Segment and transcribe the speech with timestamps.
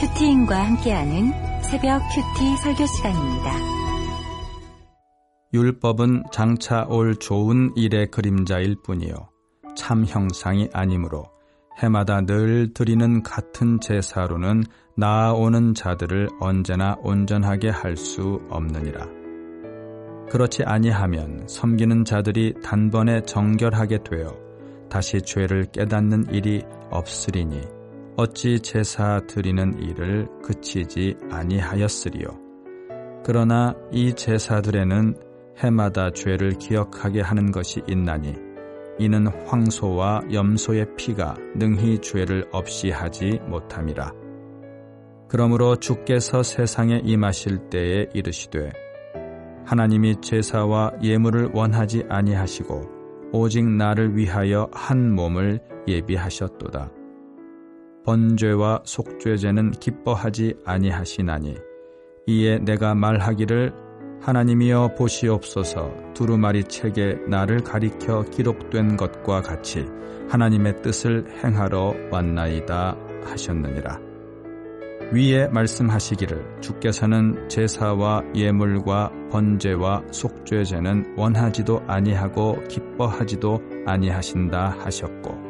[0.00, 3.52] 큐티인과 함께하는 새벽 큐티 설교 시간입니다.
[5.52, 9.14] 율법은 장차 올 좋은 일의 그림자일 뿐이요
[9.76, 11.24] 참 형상이 아니므로
[11.78, 14.62] 해마다 늘 드리는 같은 제사로는
[14.96, 19.04] 나아오는 자들을 언제나 온전하게 할 수 없느니라.
[20.30, 24.32] 그렇지 아니하면 섬기는 자들이 단번에 정결하게 되어
[24.88, 27.77] 다시 죄를 깨닫는 일이 없으리니
[28.20, 32.26] 어찌 제사 드리는 일을 그치지 아니하였으리요.
[33.24, 35.14] 그러나 이 제사들에는
[35.58, 38.34] 해마다 죄를 기억하게 하는 것이 있나니
[38.98, 44.12] 이는 황소와 염소의 피가 능히 죄를 없이 하지 못함이라.
[45.28, 48.72] 그러므로 주께서 세상에 임하실 때에 이르시되
[49.64, 56.97] 하나님이 제사와 예물을 원하지 아니하시고 오직 나를 위하여 한 몸을 예비하셨도다.
[58.08, 61.56] 번죄와 속죄제는 기뻐하지 아니하시나니
[62.26, 63.70] 이에 내가 말하기를
[64.22, 69.84] 하나님이여 보시옵소서 두루마리 책에 나를 가리켜 기록된 것과 같이
[70.30, 74.00] 하나님의 뜻을 행하러 왔나이다 하셨느니라.
[75.12, 85.48] 위에 말씀하시기를 주께서는 제사와 예물과 번제와 속죄제는 원하지도 아니하고 기뻐하지도 아니하신다 하셨고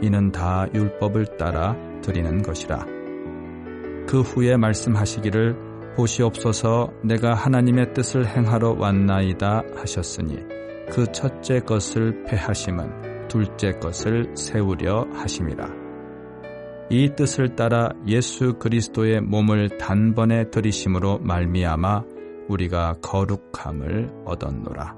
[0.00, 2.86] 이는 다 율법을 따라 드리는 것이라.
[4.06, 10.38] 그 후에 말씀하시기를 보시옵소서 내가 하나님의 뜻을 행하러 왔나이다 하셨으니
[10.90, 15.68] 그 첫째 것을 패하심은 둘째 것을 세우려 하심이라.
[16.90, 22.02] 이 뜻을 따라 예수 그리스도의 몸을 단번에 들이심으로 말미암아
[22.48, 24.96] 우리가 거룩함을 얻었노라.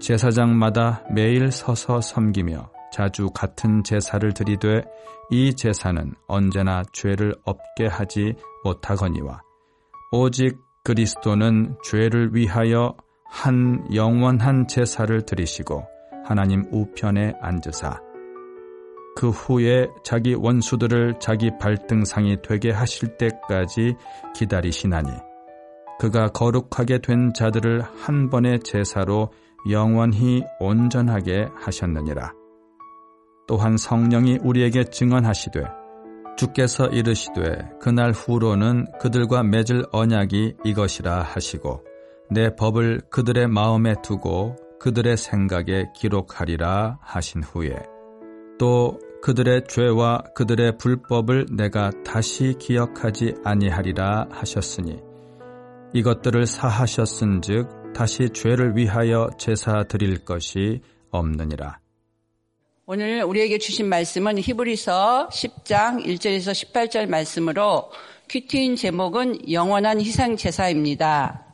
[0.00, 4.82] 제사장마다 매일 서서 섬기며 자주 같은 제사를 드리되
[5.30, 9.40] 이 제사는 언제나 죄를 없게 하지 못하거니와
[10.12, 15.86] 오직 그리스도는 죄를 위하여 한 영원한 제사를 드리시고
[16.24, 17.98] 하나님 우편에 앉으사
[19.16, 23.94] 그 후에 자기 원수들을 자기 발등상이 되게 하실 때까지
[24.34, 25.10] 기다리시나니
[25.98, 29.30] 그가 거룩하게 된 자들을 한 번의 제사로
[29.70, 32.41] 영원히 온전하게 하셨느니라.
[33.46, 35.62] 또한 성령이 우리에게 증언하시되
[36.36, 41.84] 주께서 이르시되 그날 후로는 그들과 맺을 언약이 이것이라 하시고
[42.30, 47.76] 내 법을 그들의 마음에 두고 그들의 생각에 기록하리라 하신 후에
[48.58, 55.00] 또 그들의 죄와 그들의 불법을 내가 다시 기억하지 아니하리라 하셨으니
[55.94, 61.81] 이것들을 사하셨은즉 다시 죄를 위하여 제사 드릴 것이 없느니라.
[62.94, 67.90] 오늘 우리에게 주신 말씀은 히브리서 10장 1절에서 18절 말씀으로
[68.28, 71.46] 큐티인 제목은 영원한 희생 제사입니다.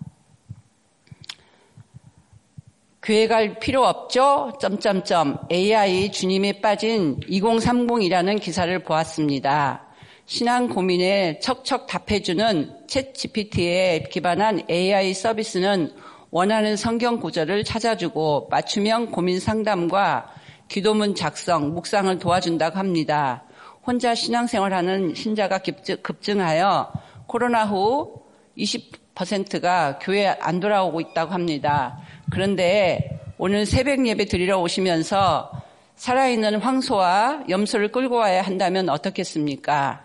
[3.00, 4.58] 교회 갈 필요 없죠?
[4.60, 9.86] 점점점 AI 주님에 빠진 2030이라는 기사를 보았습니다.
[10.26, 15.92] 신앙 고민에 척척 답해주는 챗 GPT에 기반한 AI 서비스는
[16.32, 20.34] 원하는 성경 구절을 찾아주고 맞춤형 고민 상담과
[20.68, 23.44] 기도문 작성, 묵상을 도와준다고 합니다.
[23.84, 25.60] 혼자 신앙생활하는 신자가
[26.02, 26.92] 급증하여
[27.26, 28.22] 코로나 후
[28.56, 31.98] 20%가 교회 안 돌아오고 있다고 합니다.
[32.30, 35.50] 그런데 오늘 새벽 예배 드리러 오시면서
[35.96, 40.04] 살아있는 황소와 염소를 끌고 와야 한다면 어떻겠습니까?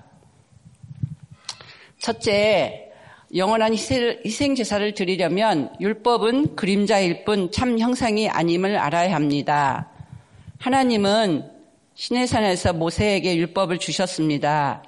[2.00, 2.92] 첫째,
[3.36, 9.93] 영원한 희생 제사를 드리려면 율법은 그림자일 뿐 참 형상이 아님을 알아야 합니다.
[10.64, 11.44] 하나님은
[11.94, 14.82] 시내산에서 모세에게 율법을 주셨습니다.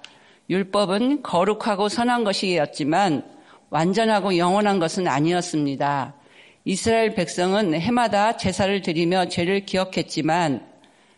[0.49, 3.25] 율법은 거룩하고 선한 것이었지만
[3.71, 6.15] 완전하고 영원한 것은 아니었습니다.
[6.63, 10.65] 이스라엘 백성은 해마다 제사를 드리며 죄를 기억했지만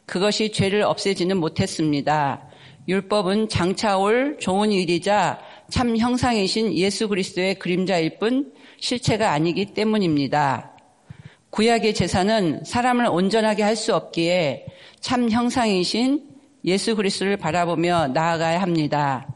[0.08, 2.50] 그것이 죄를 없애지는 못했습니다.
[2.88, 5.40] 율법은 장차 올 좋은 일이자
[5.70, 10.77] 참 형상이신 예수 그리스도의 그림자일 뿐 실체가 아니기 때문입니다.
[11.58, 14.68] 구약의 제사는 사람을 온전하게 할 수 없기에
[15.00, 16.24] 참 형상이신
[16.66, 19.28] 예수 그리스도를 바라보며 나아가야 합니다.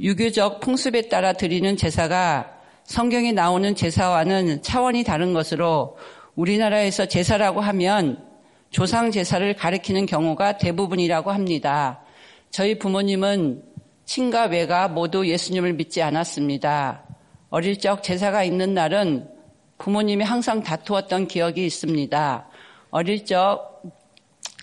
[0.00, 2.50] 유교적 풍습에 따라 드리는 제사가
[2.82, 5.96] 성경에 나오는 제사와는 차원이 다른 것으로
[6.34, 8.24] 우리나라에서 제사라고 하면
[8.70, 12.02] 조상 제사를 가리키는 경우가 대부분이라고 합니다.
[12.50, 13.62] 저희 부모님은
[14.06, 17.04] 친가 외가 모두 예수님을 믿지 않았습니다.
[17.50, 19.37] 어릴 적 제사가 있는 날은
[19.78, 22.46] 부모님이 항상 다투었던 기억이 있습니다.
[22.90, 23.68] 어릴 적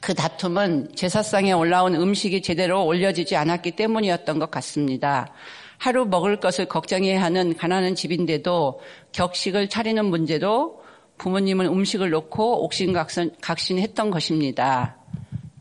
[0.06, 5.34] 그 다툼은 제사상에 올라온 음식이 제대로 올려지지 않았기 때문이었던 것 같습니다.
[5.80, 8.80] 하루 먹을 것을 걱정해야 하는 가난한 집인데도
[9.14, 10.80] 격식을 차리는 문제도
[11.18, 14.96] 부모님은 음식을 놓고 옥신각신했던 것입니다.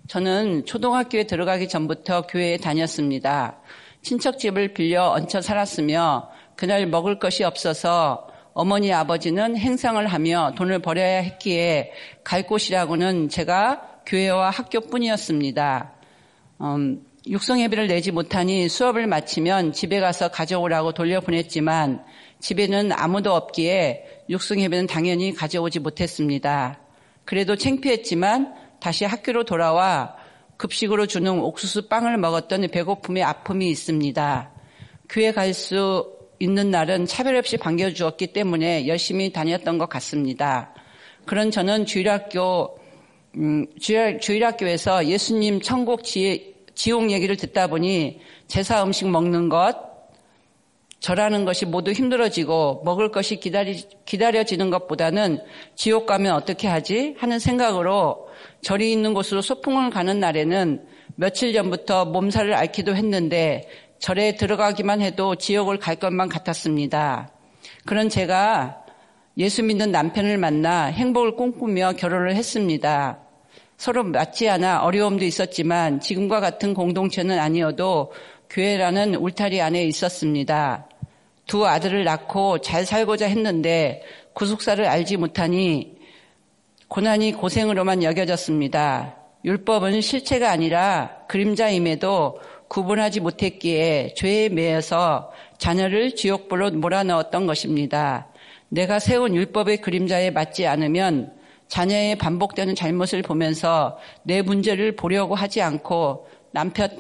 [0.09, 3.57] 저는 초등학교에 들어가기 전부터 교회에 다녔습니다.
[4.03, 11.91] 친척집을 빌려 얹혀 살았으며 그날 먹을 것이 없어서 어머니 아버지는 행상을 하며 돈을 벌여야 했기에
[12.23, 15.93] 갈 곳이라고는 제가 교회와 학교뿐이었습니다.
[16.61, 22.05] 음, 육성예배를 내지 못하니 수업을 마치면 집에 가서 가져오라고 돌려보냈지만
[22.39, 26.79] 집에는 아무도 없기에 육성예배는 당연히 가져오지 못했습니다.
[27.25, 30.15] 그래도 창피했지만 다시 학교로 돌아와
[30.59, 34.51] 급식으로 주는 옥수수 빵을 먹었던 배고픔의 아픔이 있습니다.
[35.09, 40.75] 교회 갈 수 있는 날은 차별 없이 반겨주었기 때문에 열심히 다녔던 것 같습니다.
[41.27, 42.79] 그런 저는 주일학교
[43.37, 49.95] 음, 주일, 주일학교에서 예수님 천국 지, 지옥 얘기를 듣다 보니 제사 음식 먹는 것,
[51.01, 55.39] 절하는 것이 모두 힘들어지고 먹을 것이 기다리, 기다려지는 것보다는
[55.75, 57.15] 지옥 가면 어떻게 하지?
[57.19, 58.29] 하는 생각으로
[58.63, 60.87] 절이 있는 곳으로 소풍을 가는 날에는
[61.17, 63.69] 며칠 전부터 몸살을 앓기도 했는데
[64.05, 67.31] 절에 들어가기만 해도 지옥을 갈 것만 같았습니다.
[67.87, 68.85] 그런 제가
[69.39, 73.19] 예수 믿는 남편을 만나 행복을 꿈꾸며 결혼을 했습니다.
[73.79, 78.13] 서로 맞지 않아 어려움도 있었지만 지금과 같은 공동체는 아니어도
[78.51, 80.87] 교회라는 울타리 안에 있었습니다.
[81.47, 84.03] 두 아들을 낳고 잘 살고자 했는데
[84.35, 85.97] 구속사를 알지 못하니
[86.89, 89.17] 고난이 고생으로만 여겨졌습니다.
[89.47, 92.39] 율법은 실체가 아니라 그림자임에도
[92.75, 98.27] 구분하지 못했기에 죄에 매여서 자녀를 지옥불로 몰아넣었던 것입니다.
[98.69, 101.33] 내가 세운 율법의 그림자에 맞지 않으면
[101.69, 106.91] 자녀의 반복되는 잘못을 보면서 내 문제를 보려고 하지 않고 남편,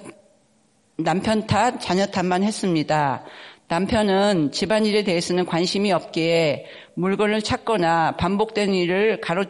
[0.96, 3.24] 남편 탓, 자녀 탓만 했습니다.
[3.66, 9.44] 남편은 집안일에 대해서는 관심이 없기에 물건을 찾거나 반복된 일을 가로,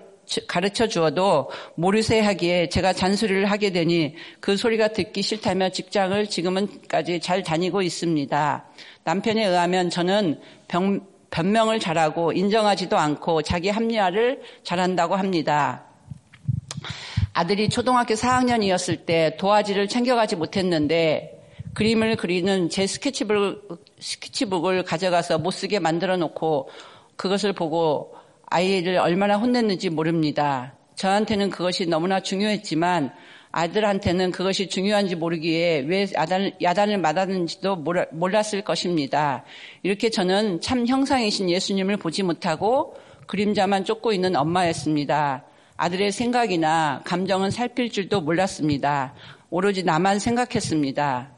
[0.47, 7.43] 가르쳐 주어도 모르세 하기에 제가 잔소리를 하게 되니 그 소리가 듣기 싫다며 직장을 지금은까지 잘
[7.43, 8.65] 다니고 있습니다.
[9.05, 11.01] 남편에 의하면 저는 병,
[11.31, 15.85] 변명을 잘하고 인정하지도 않고 자기 합리화를 잘한다고 합니다.
[17.33, 21.35] 아들이 초등학교 4학년이었을 때 도화지를 챙겨가지 못했는데
[21.75, 26.71] 그림을 그리는 제 스케치북, 스케치북을 가져가서 못 쓰게 만들어 놓고
[27.17, 28.14] 그것을 보고
[28.47, 30.75] 아이를 얼마나 혼냈는지 모릅니다.
[30.95, 33.13] 저한테는 그것이 너무나 중요했지만
[33.51, 39.45] 아들한테는 그것이 중요한지 모르기에 왜 야단, 야단을 맞았는지도 몰랐을 것입니다.
[39.85, 42.97] 이렇게 저는 참 형상이신 예수님을 보지 못하고
[43.27, 45.45] 그림자만 쫓고 있는 엄마였습니다.
[45.77, 49.15] 아들의 생각이나 감정은 살필 줄도 몰랐습니다.
[49.51, 51.31] 오로지 나만 생각했습니다.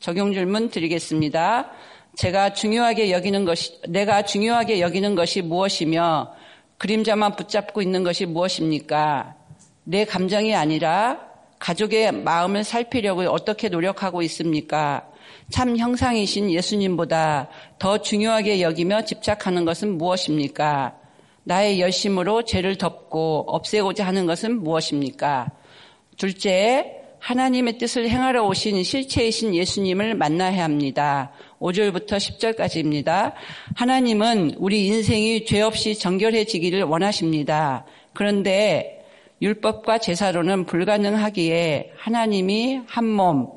[0.00, 1.70] 적용 질문 드리겠습니다.
[2.18, 6.34] 제가 중요하게 여기는 것이, 내가 중요하게 여기는 것이 무엇이며
[6.76, 9.36] 그림자만 붙잡고 있는 것이 무엇입니까?
[9.84, 11.20] 내 감정이 아니라
[11.60, 15.08] 가족의 마음을 살피려고 어떻게 노력하고 있습니까?
[15.50, 20.96] 참 형상이신 예수님보다 더 중요하게 여기며 집착하는 것은 무엇입니까?
[21.44, 25.52] 나의 열심으로 죄를 덮고 없애고자 하는 것은 무엇입니까?
[26.16, 31.32] 둘째, 하나님의 뜻을 행하러 오신 실체이신 예수님을 만나야 합니다.
[31.60, 33.32] 5절부터 10절까지입니다.
[33.74, 37.84] 하나님은 우리 인생이 죄 없이 정결해지기를 원하십니다.
[38.12, 39.04] 그런데
[39.40, 43.50] 율법과 제사로는 불가능하기에 하나님이 한 몸,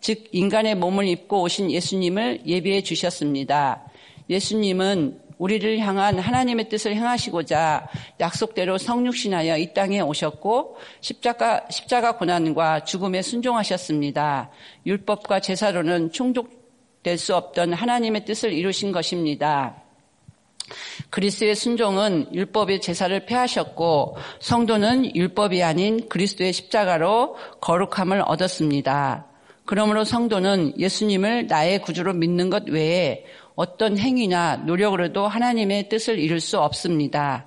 [0.00, 3.84] 즉 인간의 몸을 입고 오신 예수님을 예비해 주셨습니다.
[4.30, 13.22] 예수님은 우리를 향한 하나님의 뜻을 행하시고자 약속대로 성육신하여 이 땅에 오셨고 십자가 십자가 고난과 죽음에
[13.22, 14.50] 순종하셨습니다.
[14.84, 16.57] 율법과 제사로는 충족
[17.02, 19.82] 될 수 없던 하나님의 뜻을 이루신 것입니다.
[21.10, 29.26] 그리스도의 순종은 율법의 제사를 폐하셨고 성도는 율법이 아닌 그리스도의 십자가로 거룩함을 얻었습니다.
[29.64, 33.24] 그러므로 성도는 예수님을 나의 구주로 믿는 것 외에
[33.54, 37.46] 어떤 행위나 노력으로도 하나님의 뜻을 이룰 수 없습니다.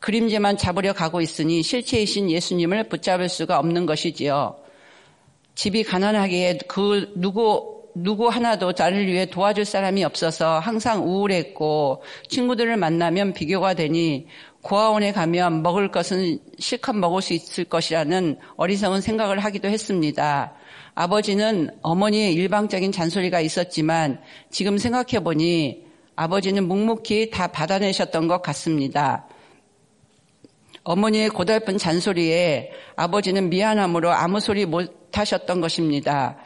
[0.00, 4.56] 그림자만 잡으려 가고 있으니 실체이신 예수님을 붙잡을 수가 없는 것이지요.
[5.54, 13.32] 집이 가난하기에 그 누구 누구 하나도 나를 위해 도와줄 사람이 없어서 항상 우울했고 친구들을 만나면
[13.32, 14.26] 비교가 되니
[14.62, 20.54] 고아원에 가면 먹을 것은 실컷 먹을 수 있을 것이라는 어리석은 생각을 하기도 했습니다.
[20.94, 25.84] 아버지는 어머니의 일방적인 잔소리가 있었지만 지금 생각해 보니
[26.16, 29.28] 아버지는 묵묵히 다 받아내셨던 것 같습니다.
[30.82, 36.36] 어머니의 고달픈 잔소리에 아버지는 미안함으로 아무 소리 못 하셨던 것입니다.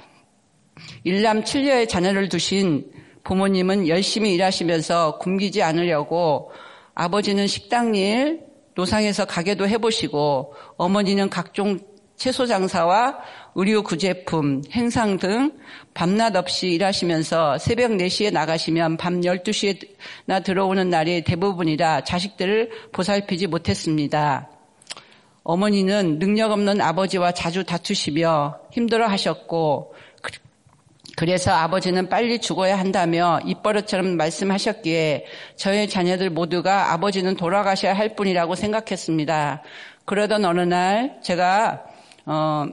[1.05, 2.91] 일남 7녀의 자녀를 두신
[3.25, 6.51] 부모님은 열심히 일하시면서 굶기지 않으려고
[6.95, 8.41] 아버지는 식당 일,
[8.75, 11.79] 노상에서 가게도 해보시고 어머니는 각종
[12.17, 13.19] 채소 장사와
[13.55, 15.53] 의류 구제품, 행상 등
[15.93, 24.49] 밤낮 없이 일하시면서 새벽 4시에 나가시면 밤 12시에나 들어오는 날이 대부분이라 자식들을 보살피지 못했습니다.
[25.43, 29.95] 어머니는 능력 없는 아버지와 자주 다투시며 힘들어 하셨고
[31.17, 35.27] 그래서 아버지는 빨리 죽어야 한다며 입버릇처럼 말씀하셨기에
[35.57, 39.63] 저의 자녀들 모두가 아버지는 돌아가셔야 할 뿐이라고 생각했습니다.
[40.05, 41.85] 그러던 어느 날 제가
[42.25, 42.67] 어,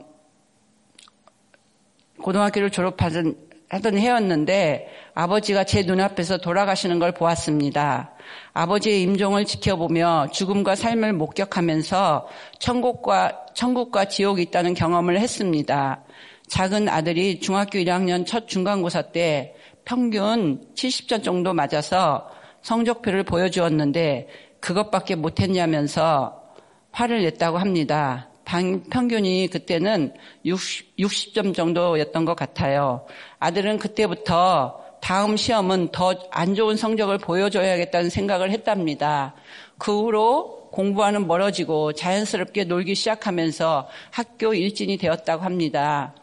[2.21, 8.15] 고등학교를 졸업하던 하던 해였는데 아버지가 제 눈앞에서 돌아가시는 걸 보았습니다.
[8.53, 12.27] 아버지의 임종을 지켜보며 죽음과 삶을 목격하면서
[12.57, 16.03] 천국과 천국과 지옥이 있다는 경험을 했습니다.
[16.49, 22.29] 작은 아들이 중학교 1학년 첫 중간고사 때 평균 70점 정도 맞아서
[22.61, 24.27] 성적표를 보여주었는데
[24.59, 26.43] 그것밖에 못했냐면서
[26.91, 28.29] 화를 냈다고 합니다.
[28.43, 30.13] 평균이 그때는
[30.43, 33.05] 60, 60점 정도였던 것 같아요.
[33.39, 39.35] 아들은 그때부터 다음 시험은 더 안 좋은 성적을 보여줘야겠다는 생각을 했답니다.
[39.77, 46.15] 그 후로 공부와는 멀어지고 자연스럽게 놀기 시작하면서 학교 일진이 되었다고 합니다.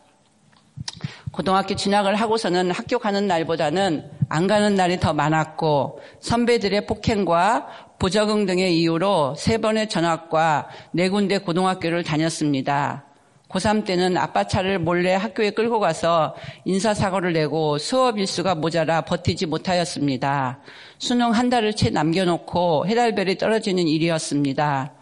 [1.31, 7.69] 고등학교 진학을 하고서는 학교 가는 날보다는 안 가는 날이 더 많았고 선배들의 폭행과
[7.99, 13.05] 부적응 등의 이유로 세 번의 전학과 네 군데 고등학교를 다녔습니다.
[13.49, 20.59] 고3 때는 아빠 차를 몰래 학교에 끌고 가서 인사사고를 내고 수업 일수가 모자라 버티지 못하였습니다.
[20.99, 24.95] 수능 한 달을 채 남겨놓고 해달별이 떨어지는 일이었습니다.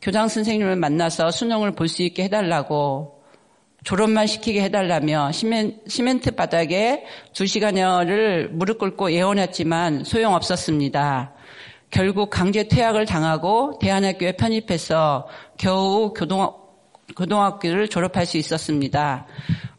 [0.00, 3.21] 교장 선생님을 만나서 수능을 볼 수 있게 해달라고
[3.84, 11.34] 졸업만 시키게 해달라며 시멘, 시멘트 바닥에 두 시간여를 무릎 꿇고 예언했지만 소용없었습니다.
[11.90, 15.26] 결국 강제 퇴학을 당하고 대안학교에 편입해서
[15.58, 16.54] 겨우 교동,
[17.16, 19.26] 고등학교를 졸업할 수 있었습니다.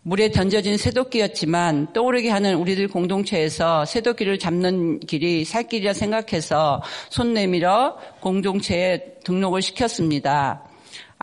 [0.03, 7.97] 물에 던져진 새도끼였지만 떠오르게 하는 우리들 공동체에서 새도끼를 잡는 길이 살 길이라 생각해서 손 내밀어
[8.19, 10.72] 공동체에 등록을 시켰습니다.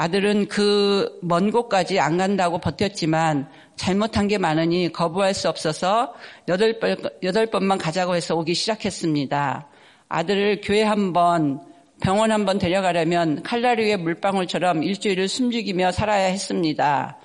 [0.00, 6.14] 아들은 그 먼 곳까지 안 간다고 버텼지만 잘못한 게 많으니 거부할 수 없어서
[6.48, 9.68] 여덟 번, 여덟 번만 가자고 해서 오기 시작했습니다.
[10.08, 11.60] 아들을 교회 한 번,
[12.00, 17.18] 병원 한 번 데려가려면 칼라리의 물방울처럼 일주일을 숨죽이며 살아야 했습니다.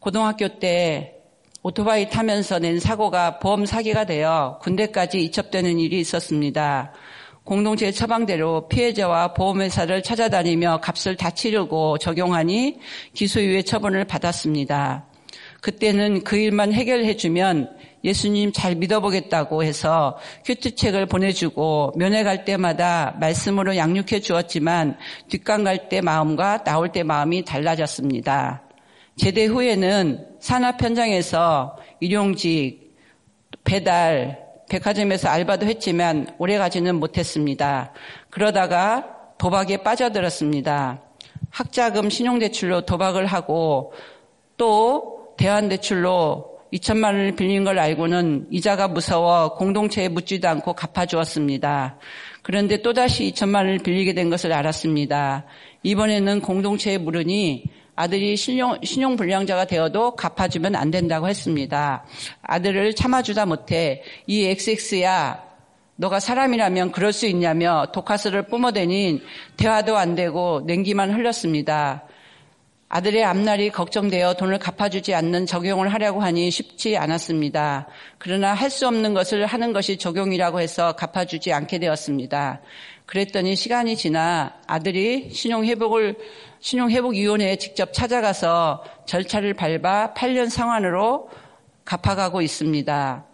[0.00, 1.14] 고등학교 때
[1.62, 6.92] 오토바이 타면서 낸 사고가 보험 사기가 되어 군대까지 이첩되는 일이 있었습니다.
[7.44, 12.78] 공동체 처방대로 피해자와 보험회사를 찾아다니며 값을 다 치르고 적용하니
[13.14, 15.06] 기소유예 처분을 받았습니다.
[15.60, 24.20] 그때는 그 일만 해결해주면 예수님 잘 믿어보겠다고 해서 큐트책을 보내주고 면회 갈 때마다 말씀으로 양육해
[24.20, 28.62] 주었지만 뒷강 갈 때 마음과 나올 때 마음이 달라졌습니다.
[29.16, 32.96] 제대 후에는 산업 현장에서 일용직,
[33.62, 34.41] 배달,
[34.72, 37.92] 백화점에서 알바도 했지만 오래 가지는 못했습니다.
[38.30, 41.02] 그러다가 도박에 빠져들었습니다.
[41.50, 43.92] 학자금 신용대출로 도박을 하고
[44.56, 51.98] 또 대환대출로 2천만 원을 빌린 걸 알고는 이자가 무서워 공동체에 묻지도 않고 갚아주었습니다.
[52.40, 55.44] 그런데 또다시 2천만 원을 빌리게 된 것을 알았습니다.
[55.82, 57.64] 이번에는 공동체에 물으니
[58.02, 62.04] 아들이 신용, 신용불량자가 되어도 갚아주면 안 된다고 했습니다.
[62.42, 65.40] 아들을 참아주다 못해 이 XX야
[65.94, 69.22] 너가 사람이라면 그럴 수 있냐며 독가스를 뿜어대니
[69.56, 72.02] 대화도 안 되고 냉기만 흘렸습니다.
[72.88, 77.86] 아들의 앞날이 걱정되어 돈을 갚아주지 않는 적용을 하려고 하니 쉽지 않았습니다.
[78.18, 82.62] 그러나 할 수 없는 것을 하는 것이 적용이라고 해서 갚아주지 않게 되었습니다.
[83.06, 86.16] 그랬더니 시간이 지나 아들이 신용회복을
[86.62, 91.28] 신용회복위원회에 직접 찾아가서 절차를 밟아 8년 상환으로
[91.84, 93.24] 갚아가고 있습니다.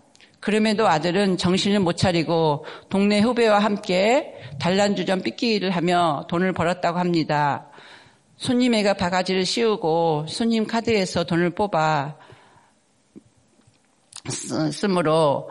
[0.40, 7.66] 그럼에도 아들은 정신을 못 차리고 동네 후배와 함께 단란주점 삐끼를 하며 돈을 벌었다고 합니다.
[8.38, 12.16] 손님애가 바가지를 씌우고 손님 카드에서 돈을 뽑아
[14.73, 15.50] 쓰므로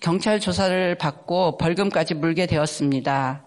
[0.00, 3.44] 경찰 조사를 받고 벌금까지 물게 되었습니다.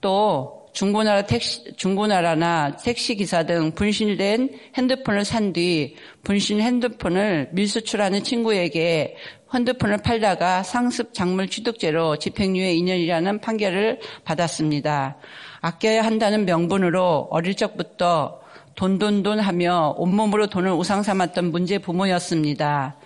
[0.00, 9.16] 또 중고나라 택시, 중고나라나 택시기사 등 분실된 핸드폰을 산 뒤 분실 핸드폰을 밀수출하는 친구에게
[9.52, 15.16] 핸드폰을 팔다가 상습 작물 취득죄로 집행유예 2년이라는 판결을 받았습니다.
[15.60, 18.40] 아껴야 한다는 명분으로 어릴 적부터
[18.76, 22.96] 돈돈돈 하며 온몸으로 돈을 우상 삼았던 문제 부모였습니다.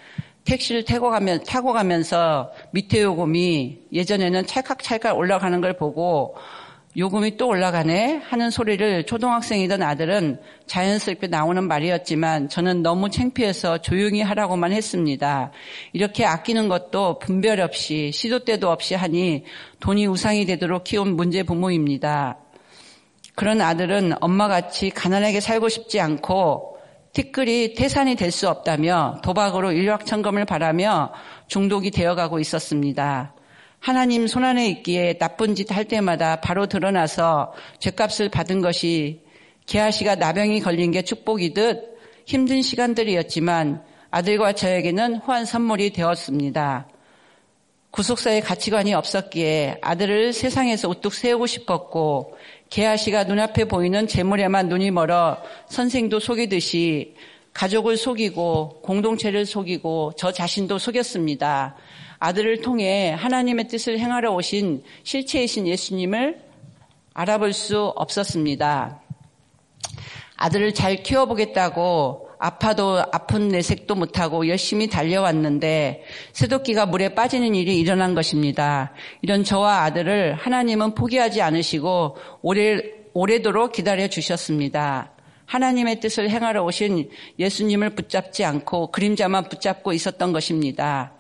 [0.45, 6.37] 택시를 타고, 가면, 타고 가면서 밑에 요금이 예전에는 찰칵찰칵 올라가는 걸 보고
[6.97, 14.73] 요금이 또 올라가네 하는 소리를 초등학생이던 아들은 자연스럽게 나오는 말이었지만 저는 너무 창피해서 조용히 하라고만
[14.73, 15.51] 했습니다.
[15.93, 19.43] 이렇게 아끼는 것도 분별 없이 시도 때도 없이 하니
[19.81, 22.39] 돈이 우상이 되도록 키운 문제 부모입니다.
[23.35, 26.79] 그런 아들은 엄마같이 가난하게 살고 싶지 않고
[27.13, 31.13] 티끌이 태산이 될 수 없다며 도박으로 일확천금을 바라며
[31.49, 33.34] 중독이 되어가고 있었습니다.
[33.85, 39.21] 하나님 손안에 있기에 나쁜 짓 할 때마다 바로 드러나서 죄값을 받은 것이
[39.67, 46.89] 게하시가 나병이 걸린 게 축복이듯 힘든 시간들이었지만 아들과 저에게는 후한 선물이 되었습니다.
[47.91, 52.39] 구속사의 가치관이 없었기에 아들을 세상에서 우뚝 세우고 싶었고
[52.71, 55.37] 게하시가 눈앞에 보이는 재물에만 눈이 멀어
[55.69, 57.17] 선생도 속이듯이
[57.53, 61.77] 가족을 속이고 공동체를 속이고 저 자신도 속였습니다.
[62.19, 66.41] 아들을 통해 하나님의 뜻을 행하러 오신 실체이신 예수님을
[67.13, 69.01] 알아볼 수 없었습니다.
[70.37, 78.93] 아들을 잘 키워보겠다고 아파도 아픈 내색도 못하고 열심히 달려왔는데 새도끼가 물에 빠지는 일이 일어난 것입니다.
[79.23, 82.81] 이런 저와 아들을 하나님은 포기하지 않으시고 오래,
[83.15, 85.13] 오래도록 기다려 주셨습니다.
[85.47, 91.13] 하나님의 뜻을 행하러 오신 예수님을 붙잡지 않고 그림자만 붙잡고 있었던 것입니다.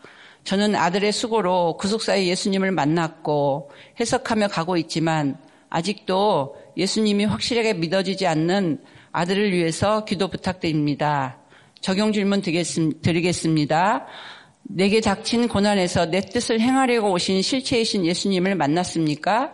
[0.44, 5.38] 저는 아들의 수고로 구속사의 예수님을 만났고 해석하며 가고 있지만
[5.70, 8.82] 아직도 예수님이 확실하게 믿어지지 않는
[9.12, 11.38] 아들을 위해서 기도 부탁드립니다.
[11.80, 14.06] 적용 질문 드리겠습니다.
[14.62, 19.52] 내게 닥친 고난에서 내 뜻을 행하려고 오신 실체이신 예수님을 만났습니까?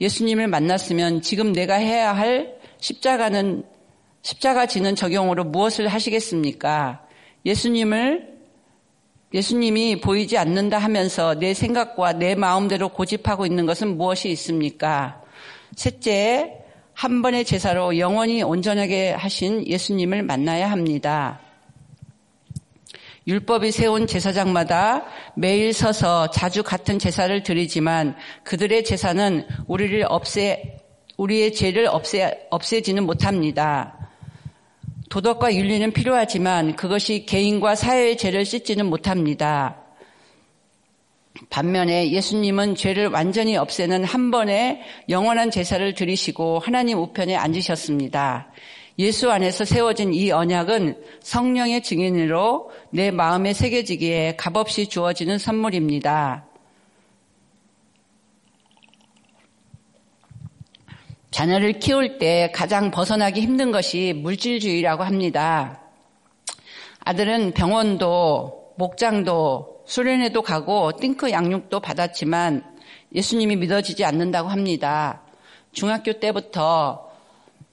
[0.00, 3.64] 예수님을 만났으면 지금 내가 해야 할 십자가는
[4.22, 7.06] 십자가 지는 적용으로 무엇을 하시겠습니까?
[7.46, 8.33] 예수님을
[9.34, 15.20] 예수님이 보이지 않는다 하면서 내 생각과 내 마음대로 고집하고 있는 것은 무엇이 있습니까?
[15.74, 16.52] 셋째,
[16.92, 21.40] 한 번의 제사로 영원히 온전하게 하신 예수님을 만나야 합니다.
[23.26, 30.78] 율법이 세운 제사장마다 매일 서서 자주 같은 제사를 드리지만 그들의 제사는 우리를 없애,
[31.16, 34.03] 우리의 죄를 없애, 없애지는 못합니다.
[35.14, 39.76] 도덕과 윤리는 필요하지만 그것이 개인과 사회의 죄를 씻지는 못합니다.
[41.50, 48.50] 반면에 예수님은 죄를 완전히 없애는 한 번의 영원한 제사를 드리시고 하나님 우편에 앉으셨습니다.
[48.98, 56.44] 예수 안에서 세워진 이 언약은 성령의 증인으로 내 마음에 새겨지기에 값없이 주어지는 선물입니다.
[61.34, 65.80] 자녀를 키울 때 가장 벗어나기 힘든 것이 물질주의라고 합니다.
[67.00, 72.62] 아들은 병원도 목장도 수련회도 가고 띵크 양육도 받았지만
[73.16, 75.22] 예수님이 믿어지지 않는다고 합니다.
[75.72, 77.10] 중학교 때부터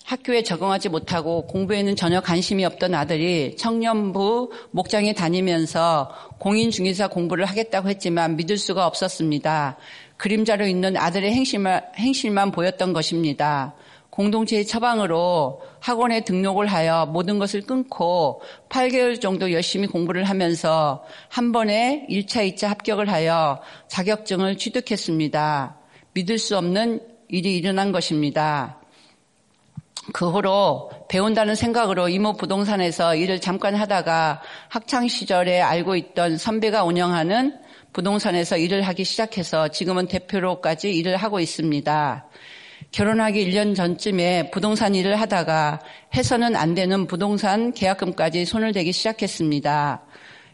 [0.06, 8.38] 학교에 적응하지 못하고 공부에는 전혀 관심이 없던 아들이 청년부 목장에 다니면서 공인중개사 공부를 하겠다고 했지만
[8.38, 9.78] 믿을 수가 없었습니다.
[10.22, 13.74] 그림자로 있는 아들의 행실만, 행실만 보였던 것입니다.
[14.12, 22.06] 공동체의 처방으로 학원에 등록을 하여 모든 것을 끊고 8개월 정도 열심히 공부를 하면서 한 번에
[22.08, 25.78] 1차, 2차 합격을 하여 자격증을 취득했습니다.
[26.14, 28.78] 믿을 수 없는 일이 일어난 것입니다.
[30.14, 37.58] 그 후로 배운다는 생각으로 이모 부동산에서 일을 잠깐 하다가 학창 시절에 알고 있던 선배가 운영하는
[37.93, 42.25] 부동산에서 일을 하기 시작해서 지금은 대표로까지 일을 하고 있습니다.
[42.91, 45.80] 결혼하기 1년 전쯤에 부동산 일을 하다가
[46.15, 50.01] 해서는 안 되는 부동산 계약금까지 손을 대기 시작했습니다.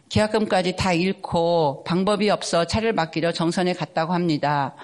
[0.09, 4.75] 계약금까지 다 잃고 방법이 없어 차를 맡기려 정선에 갔다고 합니다.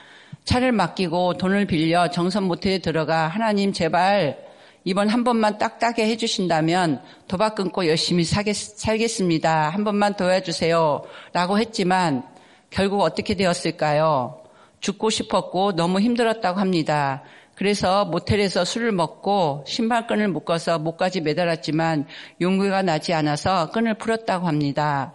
[0.45, 4.37] 차를 맡기고 돈을 빌려 정선 모텔에 들어가 하나님 제발
[4.83, 9.69] 이번 한 번만 딱딱하게 해주신다면 도박 끊고 열심히 사겠, 살겠습니다.
[9.69, 11.03] 한 번만 도와주세요.
[11.31, 12.32] 라고 했지만
[12.73, 14.41] 결국 어떻게 되었을까요?
[14.79, 17.21] 죽고 싶었고 너무 힘들었다고 합니다.
[17.53, 22.07] 그래서 모텔에서 술을 먹고 신발끈을 묶어서 목까지 매달았지만
[22.41, 25.13] 용기가 나지 않아서 끈을 풀었다고 합니다.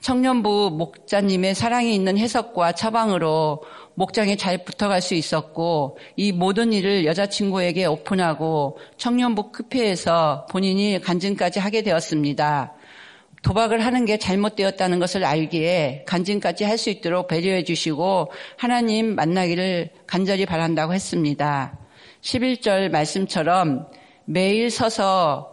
[0.00, 3.62] 청년부 목자님의 사랑이 있는 해석과 처방으로
[3.94, 11.82] 목장에 잘 붙어갈 수 있었고 이 모든 일을 여자친구에게 오픈하고 청년부 급회에서 본인이 간증까지 하게
[11.82, 12.75] 되었습니다.
[13.42, 20.44] 도박을 하는 게 잘못되었다는 것을 알기에 간증까지 할 수 있도록 배려해 주시고 하나님 만나기를 간절히
[20.44, 21.78] 바란다고 했습니다.
[22.20, 23.86] 11절 말씀처럼
[24.24, 25.52] 매일 서서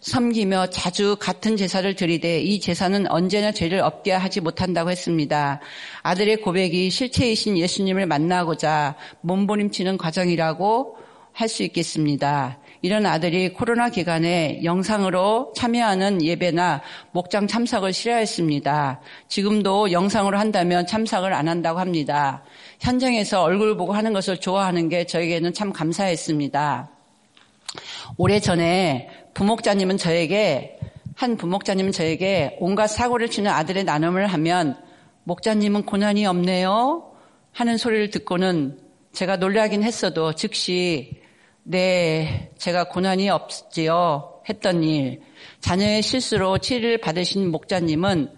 [0.00, 5.60] 섬기며 자주 같은 제사를 드리되 이 제사는 언제나 죄를 없게 하지 못한다고 했습니다.
[6.02, 10.96] 아들의 고백이 실체이신 예수님을 만나고자 몸부림치는 과정이라고
[11.32, 12.58] 할 수 있겠습니다.
[12.82, 16.80] 이런 아들이 코로나 기간에 영상으로 참여하는 예배나
[17.12, 19.00] 목장 참석을 싫어했습니다.
[19.28, 22.42] 지금도 영상으로 한다면 참석을 안 한다고 합니다.
[22.80, 26.88] 현장에서 얼굴 보고 하는 것을 좋아하는 게 저에게는 참 감사했습니다.
[28.16, 30.78] 오래전에 부목자님은 저에게
[31.14, 34.76] 한 부목자님은 저에게 온갖 사고를 치는 아들의 나눔을 하면
[35.24, 37.12] 목자님은 고난이 없네요
[37.52, 38.78] 하는 소리를 듣고는
[39.12, 41.19] 제가 놀라긴 했어도 즉시
[41.62, 45.20] 네 제가 고난이 없지요 했던 일
[45.60, 48.30] 자녀의 실수로 치료를 받으신 목자님은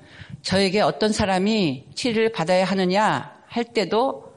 [0.43, 4.33] 저에게 어떤 사람이 치료를 받아야 하느냐 할 때도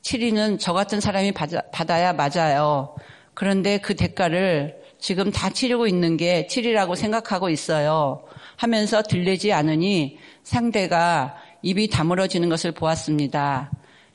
[0.00, 2.94] 치리는 저 같은 사람이 받아야 맞아요.
[3.32, 8.22] 그런데 그 대가를 지금 다 치르고 있는 게 치리라고 생각하고 있어요.
[8.56, 13.70] 하면서 들리지 않으니 상대가 입이 다물어지는 것을 보았습니다.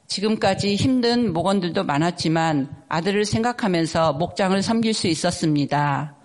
[0.10, 6.16] 지금까지 힘든 목원들도 많았지만 아들을 생각하면서 목장을 섬길 수 있었습니다.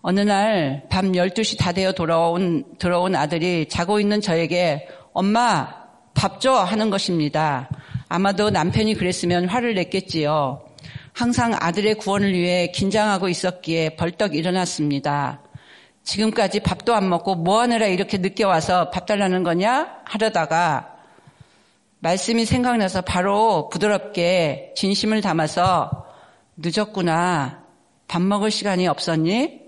[0.00, 5.68] 어느 날 밤 12시 다 되어 돌아온, 들어온 아들이 자고 있는 저에게 엄마
[6.14, 7.68] 밥 줘 하는 것입니다.
[8.08, 10.64] 아마도 남편이 그랬으면 화를 냈겠지요.
[11.12, 15.42] 항상 아들의 구원을 위해 긴장하고 있었기에 벌떡 일어났습니다.
[16.02, 20.00] 지금까지 밥도 안 먹고 뭐 하느라 이렇게 늦게 와서 밥 달라는 거냐?
[20.04, 20.91] 하려다가
[22.02, 26.04] 말씀이 생각나서 바로 부드럽게 진심을 담아서
[26.56, 27.62] 늦었구나.
[28.08, 29.60] 밥 먹을 시간이 없었니?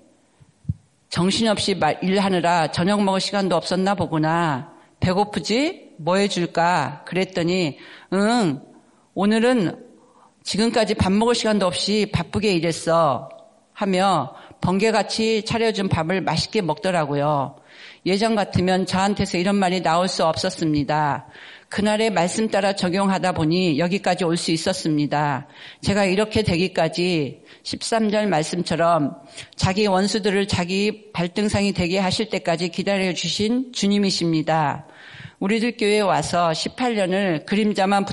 [1.11, 4.73] 정신없이 일하느라 저녁 먹을 시간도 없었나 보구나.
[4.99, 5.93] 배고프지?
[5.99, 7.05] 뭐 해줄까?
[7.07, 7.79] 그랬더니,
[8.13, 8.61] 응,
[9.15, 9.87] 오늘은
[10.43, 13.29] 지금까지 밥 먹을 시간도 없이 바쁘게 일했어.
[13.73, 17.57] 하며 번개같이 차려준 밥을 맛있게 먹더라고요.
[18.07, 21.27] 예전 같으면 저한테서 이런 말이 나올 수 없었습니다.
[21.75, 25.49] 그날의 말씀 따라 적용하다 보니 여기까지 올 수 있었습니다.
[25.81, 29.17] 제가 이렇게 되기까지 13절 말씀처럼
[29.57, 34.87] 자기 원수들을 자기 발등상이 되게 하실 때까지 기다려 주신 주님이십니다.
[35.41, 38.05] 우리들 교회에 와서 18년을 그림자만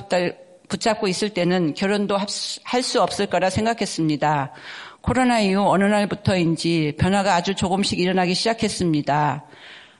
[0.66, 4.54] 붙잡고 있을 때는 결혼도 할 수 없을 거라 생각했습니다.
[5.02, 9.44] 코로나 이후 어느 날부터인지 변화가 아주 조금씩 일어나기 시작했습니다.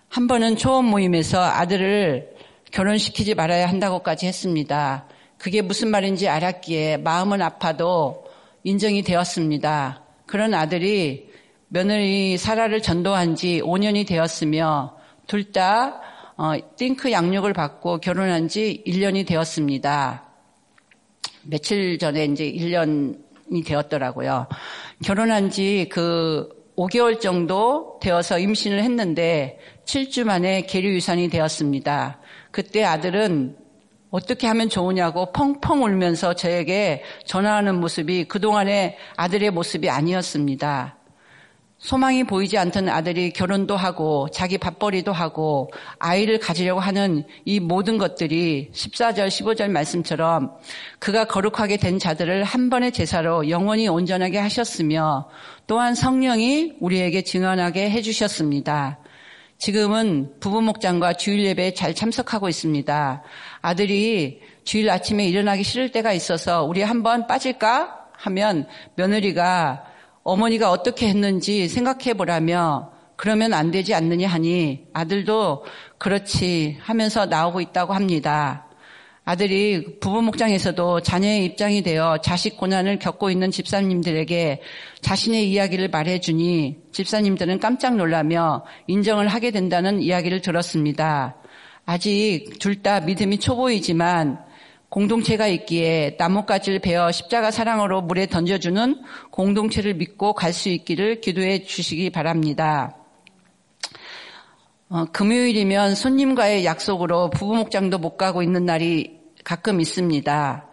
[0.08, 2.31] 한 번은 초원 모임에서 아들을
[2.72, 5.06] 결혼시키지 말아야 한다고까지 했습니다.
[5.38, 8.24] 그게 무슨 말인지 알았기에 마음은 아파도
[8.64, 10.02] 인정이 되었습니다.
[10.26, 11.30] 그런 아들이
[11.68, 16.00] 며느리 사라를 전도한 지 5년이 되었으며 둘다
[16.36, 20.24] 어, 띵크 양육을 받고 결혼한 지 1년이 되었습니다.
[21.42, 24.48] 며칠 전에 이제 1년이 되었더라고요.
[25.04, 32.20] 결혼한 지 그 5개월 정도 되어서 임신을 했는데 7주 만에 계류 유산이 되었습니다.
[32.52, 33.56] 그때 아들은
[34.10, 40.98] 어떻게 하면 좋으냐고 펑펑 울면서 저에게 전화하는 모습이 그동안의 아들의 모습이 아니었습니다.
[41.78, 48.70] 소망이 보이지 않던 아들이 결혼도 하고 자기 밥벌이도 하고 아이를 가지려고 하는 이 모든 것들이
[48.72, 50.52] 14절, 15절 말씀처럼
[51.00, 55.28] 그가 거룩하게 된 자들을 한 번의 제사로 영원히 온전하게 하셨으며
[55.66, 59.01] 또한 성령이 우리에게 증언하게 해주셨습니다.
[59.62, 63.22] 지금은 부부 목장과 주일 예배에 잘 참석하고 있습니다.
[63.60, 68.08] 아들이 주일 아침에 일어나기 싫을 때가 있어서 우리 한번 빠질까?
[68.12, 69.84] 하면 며느리가
[70.24, 75.64] 어머니가 어떻게 했는지 생각해 보라며 그러면 안 되지 않느냐 하니 아들도
[75.96, 78.66] 그렇지 하면서 나오고 있다고 합니다.
[79.24, 84.60] 아들이 부부 목장에서도 자녀의 입장이 되어 자식 고난을 겪고 있는 집사님들에게
[85.00, 91.36] 자신의 이야기를 말해 주니 집사님들은 깜짝 놀라며 인정을 하게 된다는 이야기를 들었습니다.
[91.86, 94.38] 아직 둘 다 믿음이 초보이지만
[94.88, 102.10] 공동체가 있기에 나뭇가지를 베어 십자가 사랑으로 물에 던져주는 공동체를 믿고 갈 수 있기를 기도해 주시기
[102.10, 103.01] 바랍니다.
[104.94, 110.66] 어, 금요일이면 손님과의 약속으로 부부 목장도 못 가고 있는 날이 가끔 있습니다.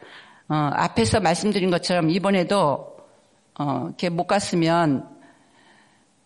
[0.49, 2.97] 어, 앞에서 말씀드린 것처럼 이번에도
[3.57, 5.07] 어, 이렇게 못 갔으면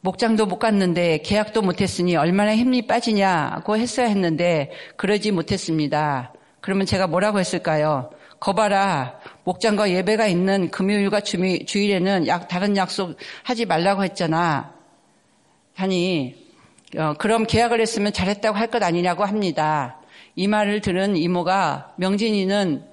[0.01, 6.34] 목장도 못 갔는데 계약도 못했으니 얼마나 힘이 빠지냐고 했어야 했는데 그러지 못했습니다.
[6.62, 8.10] 그러면 제가 뭐라고 했을까요?
[8.39, 9.19] 거봐라.
[9.43, 14.73] 목장과 예배가 있는 금요일과 주일에는 약, 다른 약속 하지 말라고 했잖아.
[15.75, 16.42] 하니,
[16.97, 19.97] 어, 그럼 계약을 했으면 잘했다고 할 것 아니냐고 합니다.
[20.36, 22.84] 이 말을 들은 이모가 명진이는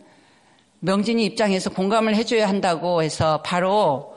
[0.81, 4.15] 명진이 입장에서 공감을 해줘야 한다고 해서 바로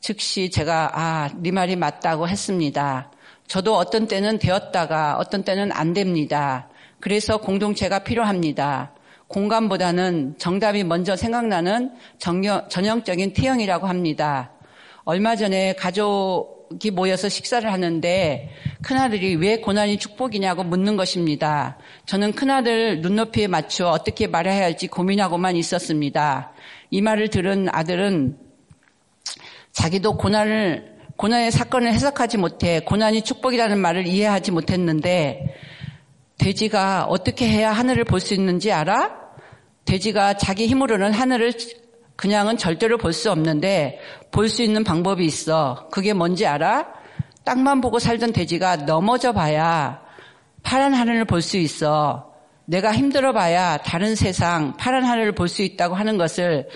[0.00, 3.10] 즉시 제가 아, 네 말이 맞다고 했습니다.
[3.46, 6.68] 저도 어떤 때는 되었다가 어떤 때는 안 됩니다.
[7.00, 8.92] 그래서 공동체가 필요합니다.
[9.28, 14.52] 공감보다는 정답이 먼저 생각나는 전형적인 T형이라고 합니다.
[15.04, 18.50] 얼마 전에 가족 이 모여서 식사를 하는데
[18.82, 21.78] 큰아들이 왜 고난이 축복이냐고 묻는 것입니다.
[22.06, 26.52] 저는 큰아들 눈높이에 맞춰 어떻게 말해야 할지 고민하고만 있었습니다.
[26.90, 28.38] 이 말을 들은 아들은
[29.72, 35.54] 자기도 고난을 고난의 사건을 해석하지 못해 고난이 축복이라는 말을 이해하지 못했는데
[36.38, 39.24] 돼지가 어떻게 해야 하늘을 볼 수 있는지 알아?
[39.84, 41.52] 돼지가 자기 힘으로는 하늘을
[42.16, 44.00] 그냥은 절대로 볼 수 없는데
[44.30, 45.88] 볼 수 있는 방법이 있어.
[45.90, 46.86] 그게 뭔지 알아?
[47.44, 50.00] 땅만 보고 살던 돼지가 넘어져 봐야
[50.62, 52.32] 파란 하늘을 볼 수 있어.
[52.66, 56.68] 내가 힘들어 봐야 다른 세상, 파란 하늘을 볼 수 있다고 하는 것을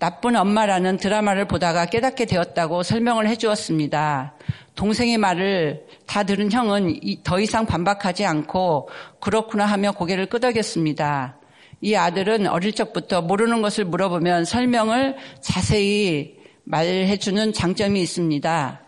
[0.00, 4.34] 나쁜 엄마라는 드라마를 보다가 깨닫게 되었다고 설명을 해 주었습니다.
[4.74, 8.88] 동생의 말을 다 들은 형은 더 이상 반박하지 않고
[9.20, 11.37] 그렇구나 하며 고개를 끄덕였습니다.
[11.80, 18.80] 이 아들은 어릴 적부터 모르는 것을 물어보면 설명을 자세히 말해주는 장점이 있습니다.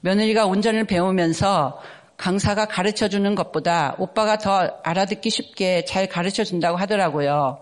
[0.00, 1.80] 며느리가 운전을 배우면서
[2.16, 7.58] 강사가 가르쳐 주는 것보다 오빠가 더 알아듣기 쉽게 잘 가르쳐 준다고 하더라고요.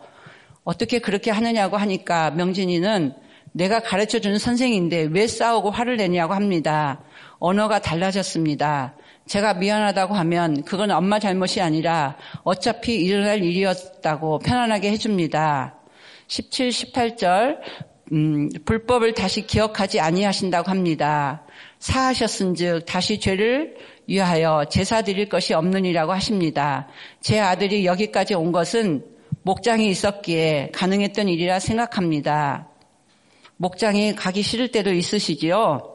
[0.64, 3.14] 어떻게 그렇게 하느냐고 하니까 명진이는
[3.52, 7.00] 내가 가르쳐 주는 선생인데 왜 싸우고 화를 내냐고 합니다.
[7.38, 8.94] 언어가 달라졌습니다.
[9.26, 15.76] 제가 미안하다고 하면 그건 엄마 잘못이 아니라 어차피 일어날 일이었다고 편안하게 해줍니다.
[16.26, 17.58] 17, 18절
[18.12, 21.42] 음, 불법을 다시 기억하지 아니하신다고 합니다.
[21.78, 26.88] 사하셨은즉 다시 죄를 위하여 제사 드릴 것이 없느니라고 하십니다.
[27.20, 29.04] 제 아들이 여기까지 온 것은
[29.42, 32.68] 목장이 있었기에 가능했던 일이라 생각합니다.
[33.56, 35.94] 목장이 가기 싫을 때도 있으시지요.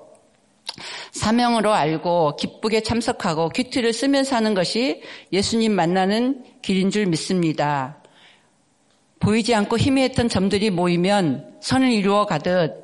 [1.12, 5.02] 사명으로 알고 기쁘게 참석하고 큐티를 쓰면서 하는 것이
[5.34, 7.98] 예수님 만나는 길인 줄 믿습니다.
[9.20, 12.84] 보이지 않고 희미했던 점들이 모이면 선을 이루어 가듯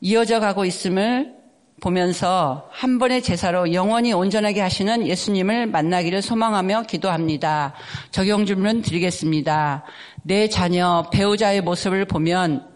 [0.00, 1.34] 이어져 가고 있음을
[1.80, 7.74] 보면서 한 번의 제사로 영원히 온전하게 하시는 예수님을 만나기를 소망하며 기도합니다.
[8.12, 9.84] 적용 질문 드리겠습니다.
[10.22, 12.71] 내 자녀, 배우자의 모습을 보면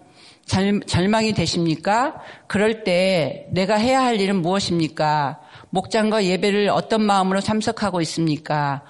[0.46, 2.20] 절망이 되십니까?
[2.46, 5.40] 그럴 때 내가 해야 할 일은 무엇입니까?
[5.70, 8.82] 목장과 예배를 어떤 마음으로 참석하고 있습니까?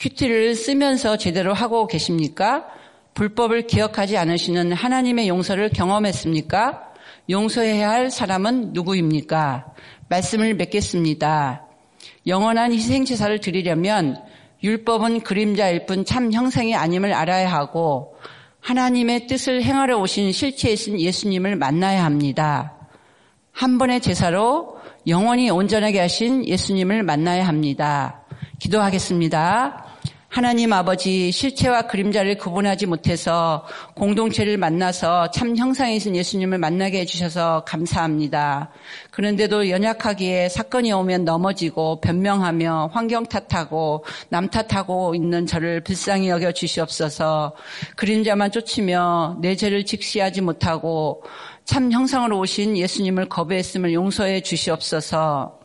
[0.00, 2.66] 큐티를 쓰면서 제대로 하고 계십니까?
[3.14, 6.92] 불법을 기억하지 않으시는 하나님의 용서를 경험했습니까?
[7.30, 9.66] 용서해야 할 사람은 누구입니까?
[10.08, 11.64] 말씀을 맺겠습니다.
[12.26, 14.20] 영원한 희생제사를 드리려면
[14.62, 18.16] 율법은 그림자일 뿐 참 형상이 아님을 알아야 하고
[18.64, 22.72] 하나님의 뜻을 행하러 오신 실체이신 예수님을 만나야 합니다.
[23.52, 28.22] 한 번의 제사로 영원히 온전하게 하신 예수님을 만나야 합니다.
[28.60, 29.83] 기도하겠습니다.
[30.34, 38.72] 하나님 아버지 실체와 그림자를 구분하지 못해서 공동체를 만나서 참 형상이신 예수님을 만나게 해주셔서 감사합니다.
[39.12, 47.54] 그런데도 연약하기에 사건이 오면 넘어지고 변명하며 환경 탓하고 남 탓하고 있는 저를 불쌍히 여겨 주시옵소서
[47.94, 51.22] 그림자만 쫓으며 내 죄를 직시하지 못하고
[51.64, 55.60] 참 형상으로 오신 예수님을 거부했음을 용서해 주시옵소서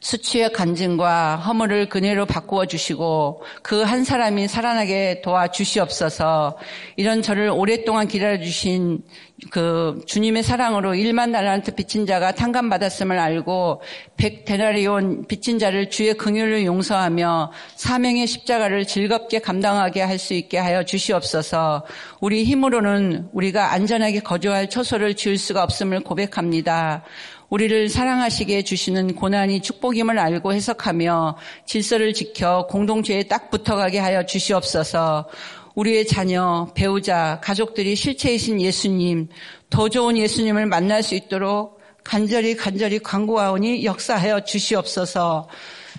[0.00, 6.56] 수치의 간증과 허물을 그네로 바꾸어 주시고 그 한 사람이 살아나게 도와 주시옵소서.
[6.96, 9.02] 이런 저를 오랫동안 기다려 주신
[9.50, 13.82] 그 주님의 사랑으로 1만 달란트 빚진 자가 탕감받았음을 알고
[14.16, 20.84] 백 데나리온 빚진 자를 주의 긍휼을 용서하며 사명의 십자가를 즐겁게 감당하게 할 수 있게 하여
[20.84, 21.84] 주시옵소서.
[22.20, 27.02] 우리 힘으로는 우리가 안전하게 거주할 처소를 지을 수가 없음을 고백합니다.
[27.50, 31.36] 우리를 사랑하시게 해주시는 고난이 축복임을 알고 해석하며
[31.66, 35.28] 질서를 지켜 공동체에 딱 붙어가게 하여 주시옵소서.
[35.74, 39.28] 우리의 자녀, 배우자, 가족들이 실체이신 예수님,
[39.68, 45.48] 더 좋은 예수님을 만날 수 있도록 간절히 간절히 광고하오니 역사하여 주시옵소서.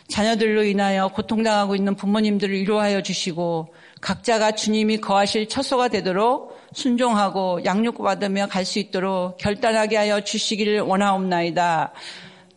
[0.07, 8.65] 자녀들로 인하여 고통당하고 있는 부모님들을 위로하여 주시고 각자가 주님이 거하실 처소가 되도록 순종하고 양육받으며 갈
[8.65, 11.93] 수 있도록 결단하게 하여 주시기를 원하옵나이다.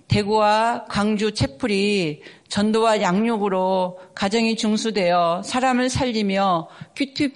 [0.08, 7.34] 대구와 광주 채플이 전도와 양육으로 가정이 중수되어 사람을 살리며 큐티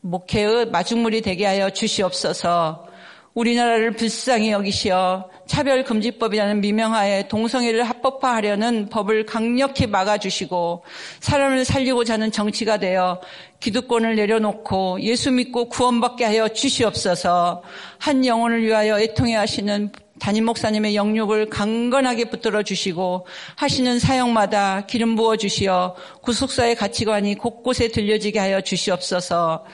[0.00, 2.93] 목회의 마중물이 되게 하여 주시옵소서.
[3.34, 10.84] 우리나라를 불쌍히 여기시어 차별금지법이라는 미명하에 동성애를 합법화하려는 법을 강력히 막아주시고
[11.20, 13.20] 사람을 살리고자 하는 정치가 되어
[13.60, 17.62] 기득권을 내려놓고 예수 믿고 구원받게 하여 주시옵소서.
[17.98, 25.36] 한 영혼을 위하여 애통해 하시는 담임 목사님의 영육을 강건하게 붙들어 주시고 하시는 사역마다 기름 부어
[25.36, 29.64] 주시어 구속사의 가치관이 곳곳에 들려지게 하여 주시옵소서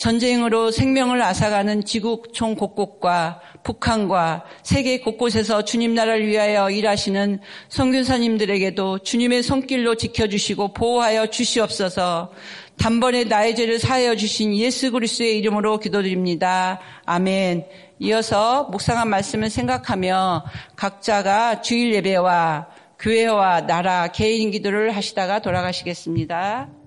[0.00, 9.42] 전쟁으로 생명을 앗아가는 지구 총 곳곳과 북한과 세계 곳곳에서 주님 나라를 위하여 일하시는 성균사님들에게도 주님의
[9.42, 12.32] 손길로 지켜주시고 보호하여 주시옵소서
[12.78, 16.80] 단번에 나의 죄를 사하여 주신 예수 그리스도의 이름으로 기도드립니다.
[17.04, 17.66] 아멘.
[17.98, 26.79] 이어서 묵상한 말씀을 생각하며 각자가 주일 예배와 교회와 나라 개인 기도를 하시다가 돌아가시겠습니다.